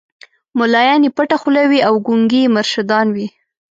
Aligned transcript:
مُلایان 0.57 1.01
یې 1.05 1.11
پټه 1.17 1.37
خوله 1.41 1.61
وي 1.69 1.79
او 1.87 1.93
ګونګي 2.07 2.41
یې 2.45 2.53
مرشدان 2.55 3.07
وي 3.15 3.27